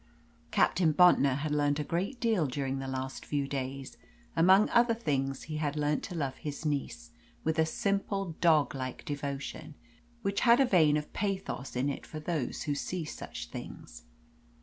Captain 0.49 0.91
Bontnor 0.91 1.35
had 1.35 1.51
learnt 1.51 1.77
a 1.77 1.83
great 1.83 2.19
deal 2.19 2.47
during 2.47 2.79
the 2.79 2.87
last 2.87 3.23
few 3.23 3.47
days; 3.47 3.97
among 4.35 4.67
other 4.71 4.95
things 4.95 5.43
he 5.43 5.57
had 5.57 5.75
learnt 5.75 6.01
to 6.01 6.15
love 6.15 6.37
his 6.37 6.65
niece 6.65 7.11
with 7.43 7.59
a 7.59 7.67
simple, 7.67 8.31
dog 8.41 8.73
like 8.73 9.05
devotion, 9.05 9.75
which 10.23 10.39
had 10.39 10.59
a 10.59 10.65
vein 10.65 10.97
of 10.97 11.13
pathos 11.13 11.75
in 11.75 11.87
it 11.87 12.07
for 12.07 12.19
those 12.19 12.63
who 12.63 12.73
see 12.73 13.05
such 13.05 13.49
things. 13.51 14.05